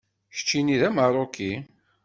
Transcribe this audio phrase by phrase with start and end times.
[0.35, 1.51] Keččini d Ameṛṛuki.